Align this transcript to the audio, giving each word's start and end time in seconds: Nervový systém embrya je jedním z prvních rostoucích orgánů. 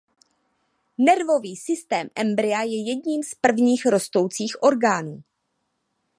Nervový 0.97 1.57
systém 1.57 2.09
embrya 2.15 2.61
je 2.63 2.87
jedním 2.89 3.23
z 3.23 3.35
prvních 3.35 3.85
rostoucích 3.85 4.63
orgánů. 4.63 5.23